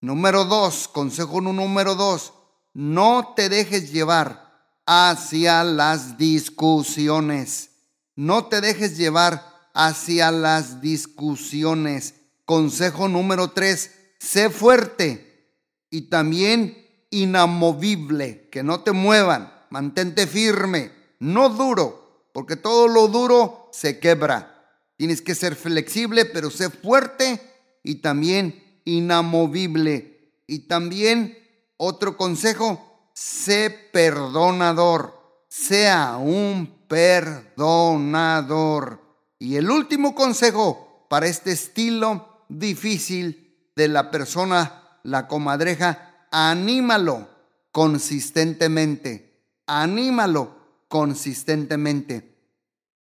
Número 0.00 0.44
dos, 0.44 0.88
consejo 0.88 1.40
número 1.40 1.94
dos, 1.94 2.32
no 2.74 3.32
te 3.34 3.48
dejes 3.48 3.92
llevar 3.92 4.45
hacia 4.86 5.64
las 5.64 6.16
discusiones. 6.16 7.70
No 8.14 8.46
te 8.46 8.60
dejes 8.60 8.96
llevar 8.96 9.44
hacia 9.74 10.30
las 10.30 10.80
discusiones. 10.80 12.14
Consejo 12.44 13.08
número 13.08 13.50
tres, 13.50 13.90
sé 14.18 14.48
fuerte 14.48 15.52
y 15.90 16.02
también 16.02 16.86
inamovible, 17.10 18.48
que 18.50 18.62
no 18.62 18.80
te 18.80 18.92
muevan, 18.92 19.52
mantente 19.70 20.26
firme, 20.26 20.92
no 21.18 21.48
duro, 21.48 22.28
porque 22.32 22.56
todo 22.56 22.88
lo 22.88 23.08
duro 23.08 23.68
se 23.72 23.98
quebra. 23.98 24.52
Tienes 24.96 25.20
que 25.20 25.34
ser 25.34 25.56
flexible, 25.56 26.24
pero 26.24 26.50
sé 26.50 26.70
fuerte 26.70 27.40
y 27.82 27.96
también 27.96 28.80
inamovible. 28.84 30.32
Y 30.46 30.60
también 30.60 31.36
otro 31.76 32.16
consejo, 32.16 32.85
sé 33.16 33.70
perdonador, 33.92 35.18
sea 35.48 36.18
un 36.18 36.84
perdonador. 36.86 39.00
Y 39.38 39.56
el 39.56 39.70
último 39.70 40.14
consejo 40.14 41.06
para 41.08 41.26
este 41.26 41.52
estilo 41.52 42.44
difícil 42.50 43.70
de 43.74 43.88
la 43.88 44.10
persona, 44.10 44.98
la 45.02 45.28
comadreja, 45.28 46.26
anímalo 46.30 47.26
consistentemente, 47.72 49.40
anímalo 49.66 50.54
consistentemente. 50.88 52.36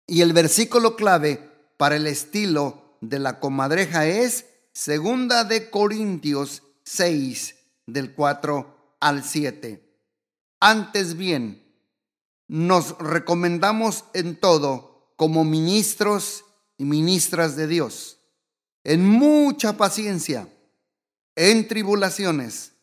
Y 0.09 0.23
el 0.23 0.33
versículo 0.33 0.97
clave 0.97 1.49
para 1.77 1.95
el 1.95 2.09
estilo 2.09 2.97
de 3.01 3.21
la 3.21 3.38
comadreja 3.38 4.07
es 4.07 4.47
Segunda 4.73 5.45
de 5.45 5.71
Corintios 5.71 6.65
6 6.83 7.55
del 7.87 8.15
4 8.15 8.97
al 8.99 9.23
7. 9.23 9.91
Antes 10.64 11.16
bien, 11.16 11.61
nos 12.46 12.96
recomendamos 12.98 14.05
en 14.14 14.37
todo 14.37 15.12
como 15.16 15.42
ministros 15.42 16.44
y 16.79 16.85
ministras 16.85 17.57
de 17.57 17.66
Dios, 17.66 18.20
en 18.85 19.05
mucha 19.05 19.77
paciencia, 19.77 20.48
en 21.35 21.66
tribulaciones, 21.66 22.75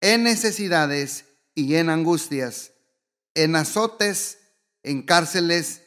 en 0.00 0.24
necesidades 0.24 1.26
y 1.54 1.76
en 1.76 1.88
angustias, 1.88 2.72
en 3.34 3.54
azotes, 3.54 4.38
en 4.82 5.02
cárceles, 5.02 5.82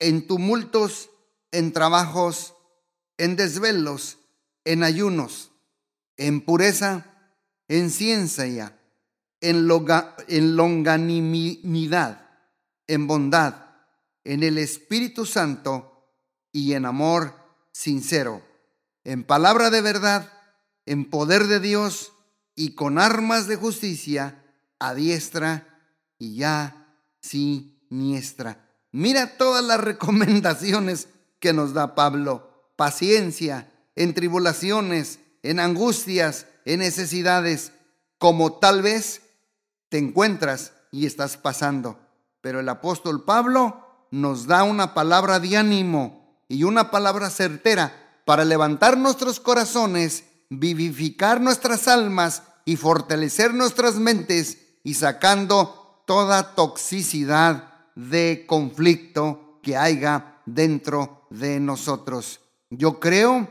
en 0.00 0.26
tumultos, 0.26 1.10
en 1.52 1.72
trabajos, 1.72 2.54
en 3.16 3.36
desvelos, 3.36 4.18
en 4.64 4.82
ayunos, 4.82 5.52
en 6.16 6.40
pureza, 6.40 7.06
en 7.68 7.90
ciencia 7.92 8.74
en, 9.40 9.68
longanimidad, 10.56 12.26
en 12.86 13.06
bondad, 13.06 13.66
en 14.24 14.42
el 14.42 14.58
Espíritu 14.58 15.24
Santo 15.26 16.12
y 16.52 16.72
en 16.74 16.84
amor 16.86 17.34
sincero, 17.72 18.42
en 19.04 19.24
palabra 19.24 19.70
de 19.70 19.80
verdad, 19.80 20.32
en 20.86 21.08
poder 21.08 21.46
de 21.46 21.60
Dios 21.60 22.12
y 22.54 22.74
con 22.74 22.98
armas 22.98 23.46
de 23.46 23.56
justicia 23.56 24.44
a 24.78 24.94
diestra 24.94 25.80
y 26.18 26.36
ya 26.36 26.96
siniestra. 27.20 28.68
Mira 28.90 29.36
todas 29.36 29.64
las 29.64 29.80
recomendaciones 29.84 31.08
que 31.38 31.52
nos 31.52 31.74
da 31.74 31.94
Pablo. 31.94 32.72
Paciencia 32.76 33.70
en 33.96 34.14
tribulaciones, 34.14 35.18
en 35.42 35.60
angustias, 35.60 36.46
en 36.64 36.80
necesidades, 36.80 37.72
como 38.18 38.58
tal 38.58 38.82
vez 38.82 39.22
te 39.88 39.98
encuentras 39.98 40.72
y 40.90 41.06
estás 41.06 41.36
pasando. 41.36 41.98
Pero 42.40 42.60
el 42.60 42.68
apóstol 42.68 43.24
Pablo 43.24 44.06
nos 44.10 44.46
da 44.46 44.62
una 44.62 44.94
palabra 44.94 45.40
de 45.40 45.56
ánimo 45.56 46.44
y 46.48 46.64
una 46.64 46.90
palabra 46.90 47.30
certera 47.30 48.20
para 48.24 48.44
levantar 48.44 48.96
nuestros 48.96 49.40
corazones, 49.40 50.24
vivificar 50.50 51.40
nuestras 51.40 51.88
almas 51.88 52.42
y 52.64 52.76
fortalecer 52.76 53.54
nuestras 53.54 53.96
mentes 53.96 54.58
y 54.84 54.94
sacando 54.94 56.02
toda 56.06 56.54
toxicidad 56.54 57.70
de 57.94 58.44
conflicto 58.46 59.58
que 59.62 59.76
haya 59.76 60.40
dentro 60.46 61.26
de 61.30 61.60
nosotros. 61.60 62.40
Yo 62.70 63.00
creo, 63.00 63.48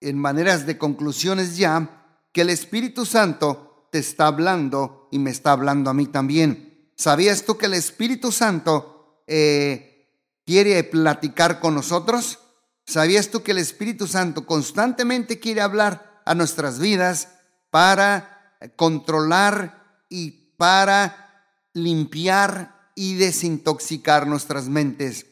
en 0.00 0.18
maneras 0.18 0.66
de 0.66 0.78
conclusiones 0.78 1.56
ya, 1.56 2.04
que 2.32 2.40
el 2.40 2.50
Espíritu 2.50 3.06
Santo 3.06 3.73
te 3.94 4.00
está 4.00 4.26
hablando 4.26 5.06
y 5.12 5.20
me 5.20 5.30
está 5.30 5.52
hablando 5.52 5.88
a 5.88 5.94
mí 5.94 6.06
también. 6.06 6.90
¿Sabías 6.96 7.44
tú 7.44 7.56
que 7.56 7.66
el 7.66 7.74
Espíritu 7.74 8.32
Santo 8.32 9.22
eh, 9.28 10.10
quiere 10.44 10.82
platicar 10.82 11.60
con 11.60 11.76
nosotros? 11.76 12.40
¿Sabías 12.84 13.28
tú 13.30 13.44
que 13.44 13.52
el 13.52 13.58
Espíritu 13.58 14.08
Santo 14.08 14.46
constantemente 14.46 15.38
quiere 15.38 15.60
hablar 15.60 16.20
a 16.24 16.34
nuestras 16.34 16.80
vidas 16.80 17.28
para 17.70 18.58
controlar 18.74 20.02
y 20.08 20.56
para 20.56 21.46
limpiar 21.72 22.90
y 22.96 23.14
desintoxicar 23.14 24.26
nuestras 24.26 24.68
mentes? 24.68 25.26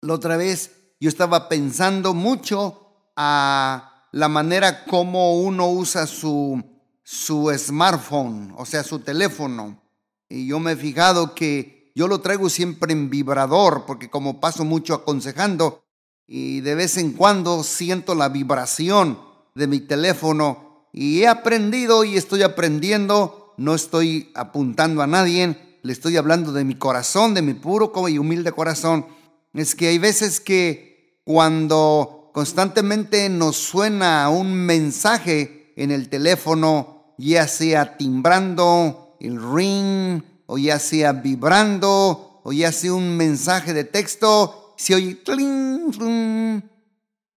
La 0.00 0.14
otra 0.14 0.36
vez 0.36 0.72
yo 0.98 1.08
estaba 1.08 1.48
pensando 1.48 2.12
mucho 2.12 3.12
a 3.14 4.08
la 4.10 4.26
manera 4.26 4.84
como 4.84 5.38
uno 5.40 5.70
usa 5.70 6.08
su, 6.08 6.77
su 7.10 7.50
smartphone, 7.56 8.52
o 8.58 8.66
sea, 8.66 8.84
su 8.84 8.98
teléfono. 8.98 9.80
Y 10.28 10.46
yo 10.46 10.60
me 10.60 10.72
he 10.72 10.76
fijado 10.76 11.34
que 11.34 11.90
yo 11.94 12.06
lo 12.06 12.20
traigo 12.20 12.50
siempre 12.50 12.92
en 12.92 13.08
vibrador, 13.08 13.86
porque 13.86 14.10
como 14.10 14.40
paso 14.40 14.66
mucho 14.66 14.92
aconsejando, 14.92 15.82
y 16.26 16.60
de 16.60 16.74
vez 16.74 16.98
en 16.98 17.12
cuando 17.12 17.64
siento 17.64 18.14
la 18.14 18.28
vibración 18.28 19.18
de 19.54 19.66
mi 19.66 19.80
teléfono 19.80 20.86
y 20.92 21.22
he 21.22 21.28
aprendido 21.28 22.04
y 22.04 22.18
estoy 22.18 22.42
aprendiendo, 22.42 23.54
no 23.56 23.74
estoy 23.74 24.30
apuntando 24.34 25.00
a 25.00 25.06
nadie, 25.06 25.78
le 25.82 25.92
estoy 25.94 26.18
hablando 26.18 26.52
de 26.52 26.64
mi 26.64 26.74
corazón, 26.74 27.32
de 27.32 27.40
mi 27.40 27.54
puro 27.54 27.90
y 28.06 28.18
humilde 28.18 28.52
corazón. 28.52 29.06
Es 29.54 29.74
que 29.74 29.88
hay 29.88 29.96
veces 29.96 30.40
que 30.40 31.22
cuando 31.24 32.30
constantemente 32.34 33.30
nos 33.30 33.56
suena 33.56 34.28
un 34.28 34.52
mensaje 34.52 35.72
en 35.74 35.90
el 35.90 36.10
teléfono, 36.10 36.97
ya 37.18 37.46
sea 37.48 37.96
timbrando 37.96 39.16
el 39.20 39.42
ring, 39.52 40.22
o 40.46 40.56
ya 40.56 40.78
sea 40.78 41.12
vibrando, 41.12 42.40
o 42.42 42.52
ya 42.52 42.72
sea 42.72 42.94
un 42.94 43.16
mensaje 43.16 43.74
de 43.74 43.84
texto, 43.84 44.74
se 44.78 44.94
oye 44.94 45.22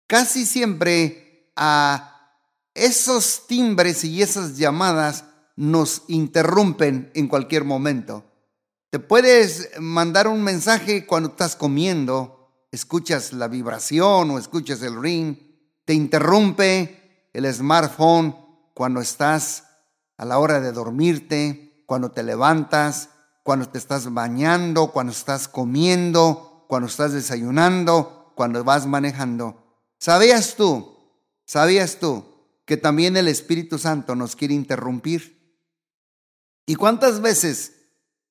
casi 0.06 0.46
siempre 0.46 1.52
a 1.56 2.38
esos 2.74 3.46
timbres 3.46 4.04
y 4.04 4.22
esas 4.22 4.56
llamadas 4.56 5.24
nos 5.56 6.04
interrumpen 6.08 7.10
en 7.14 7.28
cualquier 7.28 7.64
momento. 7.64 8.24
Te 8.90 8.98
puedes 8.98 9.70
mandar 9.78 10.28
un 10.28 10.42
mensaje 10.42 11.06
cuando 11.06 11.30
estás 11.30 11.56
comiendo, 11.56 12.66
escuchas 12.70 13.32
la 13.32 13.48
vibración 13.48 14.30
o 14.30 14.38
escuchas 14.38 14.82
el 14.82 15.00
ring, 15.00 15.36
te 15.84 15.94
interrumpe 15.94 17.28
el 17.32 17.52
smartphone 17.52 18.36
cuando 18.74 19.00
estás 19.00 19.64
a 20.22 20.24
la 20.24 20.38
hora 20.38 20.60
de 20.60 20.70
dormirte, 20.70 21.82
cuando 21.84 22.12
te 22.12 22.22
levantas, 22.22 23.08
cuando 23.42 23.68
te 23.68 23.78
estás 23.78 24.14
bañando, 24.14 24.92
cuando 24.92 25.10
estás 25.10 25.48
comiendo, 25.48 26.64
cuando 26.68 26.86
estás 26.86 27.12
desayunando, 27.12 28.32
cuando 28.36 28.62
vas 28.62 28.86
manejando. 28.86 29.80
¿Sabías 29.98 30.54
tú? 30.54 30.94
¿Sabías 31.44 31.98
tú 31.98 32.24
que 32.64 32.76
también 32.76 33.16
el 33.16 33.26
Espíritu 33.26 33.78
Santo 33.78 34.14
nos 34.14 34.36
quiere 34.36 34.54
interrumpir? 34.54 35.58
¿Y 36.66 36.76
cuántas 36.76 37.20
veces 37.20 37.88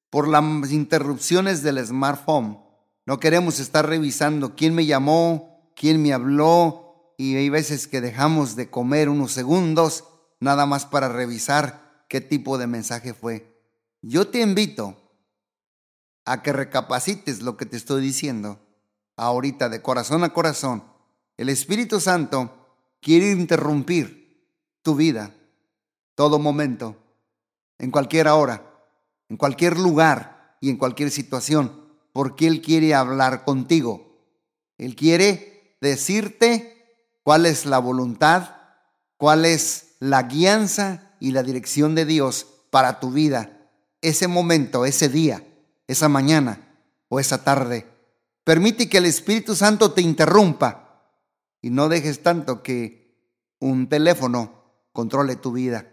por 0.09 0.29
las 0.29 0.71
interrupciones 0.71 1.61
del 1.61 1.85
smartphone 1.85 2.57
no 3.05 3.19
queremos 3.19 3.59
estar 3.59 3.85
revisando 3.85 4.55
quién 4.55 4.73
me 4.73 4.85
llamó, 4.85 5.73
quién 5.75 6.01
me 6.01 6.13
habló? 6.13 7.15
Y 7.17 7.35
hay 7.35 7.49
veces 7.49 7.89
que 7.89 7.99
dejamos 7.99 8.55
de 8.55 8.69
comer 8.69 9.09
unos 9.09 9.33
segundos 9.33 10.05
nada 10.41 10.65
más 10.65 10.85
para 10.85 11.07
revisar 11.07 12.03
qué 12.09 12.19
tipo 12.19 12.57
de 12.57 12.67
mensaje 12.67 13.13
fue. 13.13 13.57
Yo 14.01 14.27
te 14.27 14.41
invito 14.41 14.97
a 16.25 16.41
que 16.41 16.51
recapacites 16.51 17.41
lo 17.41 17.55
que 17.55 17.65
te 17.65 17.77
estoy 17.77 18.01
diciendo 18.01 18.59
ahorita 19.15 19.69
de 19.69 19.81
corazón 19.81 20.23
a 20.23 20.33
corazón. 20.33 20.83
El 21.37 21.47
Espíritu 21.47 22.01
Santo 22.01 22.51
quiere 22.99 23.31
interrumpir 23.31 24.49
tu 24.81 24.95
vida 24.95 25.33
todo 26.15 26.39
momento, 26.39 26.97
en 27.77 27.89
cualquier 27.89 28.27
hora, 28.27 28.63
en 29.29 29.37
cualquier 29.37 29.79
lugar 29.79 30.57
y 30.59 30.69
en 30.69 30.77
cualquier 30.77 31.09
situación, 31.09 31.87
porque 32.13 32.47
Él 32.47 32.61
quiere 32.61 32.93
hablar 32.93 33.43
contigo. 33.43 34.19
Él 34.77 34.95
quiere 34.95 35.77
decirte 35.81 37.07
cuál 37.23 37.45
es 37.45 37.65
la 37.65 37.79
voluntad, 37.79 38.55
cuál 39.17 39.45
es 39.45 39.90
la 40.01 40.23
guianza 40.23 41.13
y 41.21 41.31
la 41.31 41.43
dirección 41.43 41.95
de 41.95 42.03
Dios 42.03 42.47
para 42.71 42.99
tu 42.99 43.11
vida, 43.11 43.69
ese 44.01 44.27
momento, 44.27 44.85
ese 44.85 45.07
día 45.07 45.45
esa 45.91 46.07
mañana 46.07 46.61
o 47.09 47.19
esa 47.19 47.43
tarde. 47.43 47.85
Permite 48.45 48.89
que 48.89 48.99
el 48.99 49.05
Espíritu 49.05 49.55
Santo 49.55 49.91
te 49.91 50.01
interrumpa 50.01 51.03
y 51.61 51.69
no 51.69 51.89
dejes 51.89 52.23
tanto 52.23 52.63
que 52.63 53.13
un 53.59 53.89
teléfono 53.89 54.63
controle 54.93 55.35
tu 55.35 55.51
vida. 55.51 55.91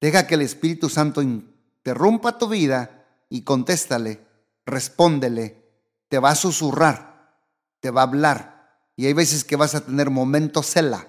Deja 0.00 0.26
que 0.26 0.34
el 0.34 0.42
Espíritu 0.42 0.88
Santo 0.88 1.22
interrumpa 1.22 2.38
tu 2.38 2.48
vida 2.48 3.06
y 3.30 3.42
contéstale, 3.42 4.20
respóndele, 4.66 5.64
te 6.08 6.18
va 6.18 6.30
a 6.30 6.36
susurrar, 6.36 7.38
te 7.80 7.90
va 7.90 8.02
a 8.02 8.04
hablar. 8.04 8.82
Y 8.96 9.06
hay 9.06 9.14
veces 9.14 9.44
que 9.44 9.56
vas 9.56 9.74
a 9.74 9.84
tener 9.86 10.10
momentos 10.10 10.66
cela. 10.66 11.08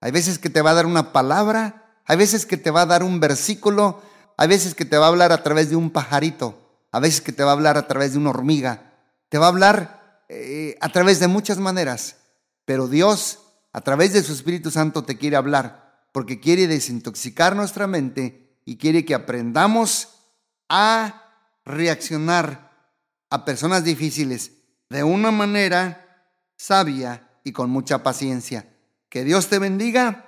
Hay 0.00 0.12
veces 0.12 0.38
que 0.38 0.50
te 0.50 0.62
va 0.62 0.70
a 0.70 0.74
dar 0.74 0.86
una 0.86 1.12
palabra, 1.12 2.00
hay 2.04 2.16
veces 2.16 2.46
que 2.46 2.56
te 2.56 2.70
va 2.70 2.82
a 2.82 2.86
dar 2.86 3.02
un 3.02 3.20
versículo, 3.20 4.02
hay 4.36 4.48
veces 4.48 4.74
que 4.74 4.84
te 4.84 4.98
va 4.98 5.06
a 5.06 5.08
hablar 5.08 5.32
a 5.32 5.42
través 5.42 5.70
de 5.70 5.76
un 5.76 5.90
pajarito 5.90 6.68
a 6.90 7.00
veces 7.00 7.20
que 7.20 7.32
te 7.32 7.44
va 7.44 7.50
a 7.50 7.54
hablar 7.54 7.76
a 7.76 7.86
través 7.86 8.12
de 8.12 8.18
una 8.18 8.30
hormiga, 8.30 8.92
te 9.28 9.38
va 9.38 9.46
a 9.46 9.50
hablar 9.50 10.24
eh, 10.28 10.76
a 10.80 10.88
través 10.88 11.20
de 11.20 11.28
muchas 11.28 11.58
maneras, 11.58 12.16
pero 12.64 12.88
Dios 12.88 13.40
a 13.72 13.80
través 13.82 14.12
de 14.12 14.22
su 14.22 14.32
Espíritu 14.32 14.70
Santo 14.70 15.04
te 15.04 15.18
quiere 15.18 15.36
hablar 15.36 16.06
porque 16.12 16.40
quiere 16.40 16.66
desintoxicar 16.66 17.54
nuestra 17.54 17.86
mente 17.86 18.58
y 18.64 18.76
quiere 18.76 19.04
que 19.04 19.14
aprendamos 19.14 20.08
a 20.68 21.22
reaccionar 21.64 22.72
a 23.30 23.44
personas 23.44 23.84
difíciles 23.84 24.52
de 24.88 25.04
una 25.04 25.30
manera 25.30 26.32
sabia 26.56 27.28
y 27.44 27.52
con 27.52 27.70
mucha 27.70 28.02
paciencia. 28.02 28.66
Que 29.08 29.24
Dios 29.24 29.48
te 29.48 29.58
bendiga 29.58 30.26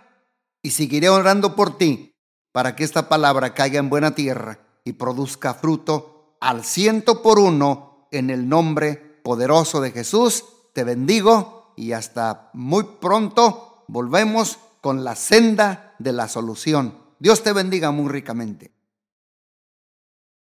y 0.63 0.71
seguiré 0.71 1.09
orando 1.09 1.55
por 1.55 1.77
ti 1.77 2.15
para 2.53 2.77
que 2.77 2.85
esta 2.85 3.09
palabra 3.09 3.55
caiga 3.55 3.79
en 3.79 3.91
buena 3.91 4.15
tierra 4.15 4.59
y 4.85 4.95
produzca 4.95 5.55
fruto 5.55 6.37
al 6.41 6.65
ciento 6.65 7.23
por 7.23 7.39
uno 7.39 8.09
en 8.11 8.31
el 8.31 8.49
nombre 8.49 8.97
poderoso 9.23 9.81
de 9.81 9.93
Jesús. 9.93 10.45
Te 10.73 10.85
bendigo 10.85 11.75
y 11.77 11.93
hasta 11.93 12.51
muy 12.55 12.85
pronto 13.01 13.85
volvemos 13.89 14.59
con 14.81 15.05
la 15.05 15.15
senda 15.15 15.95
de 15.99 16.13
la 16.13 16.29
solución. 16.29 16.99
Dios 17.19 17.43
te 17.43 17.53
bendiga 17.53 17.91
muy 17.91 18.09
ricamente. 18.09 18.73